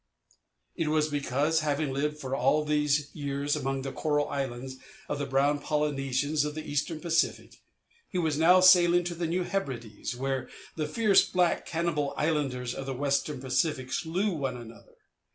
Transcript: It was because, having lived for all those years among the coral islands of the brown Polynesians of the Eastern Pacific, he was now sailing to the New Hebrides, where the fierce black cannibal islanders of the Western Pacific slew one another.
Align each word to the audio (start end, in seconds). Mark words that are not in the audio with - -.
It 0.75 0.87
was 0.87 1.09
because, 1.09 1.59
having 1.59 1.93
lived 1.93 2.17
for 2.19 2.35
all 2.35 2.65
those 2.65 3.13
years 3.13 3.55
among 3.55 3.83
the 3.83 3.91
coral 3.91 4.27
islands 4.29 4.77
of 5.07 5.19
the 5.19 5.27
brown 5.27 5.59
Polynesians 5.59 6.43
of 6.43 6.55
the 6.55 6.63
Eastern 6.65 6.99
Pacific, 6.99 7.61
he 8.09 8.17
was 8.17 8.35
now 8.35 8.61
sailing 8.61 9.03
to 9.03 9.13
the 9.13 9.27
New 9.27 9.43
Hebrides, 9.43 10.15
where 10.15 10.49
the 10.75 10.87
fierce 10.87 11.23
black 11.29 11.67
cannibal 11.67 12.15
islanders 12.17 12.73
of 12.73 12.87
the 12.87 12.95
Western 12.95 13.39
Pacific 13.39 13.91
slew 13.93 14.31
one 14.31 14.57
another. 14.57 14.95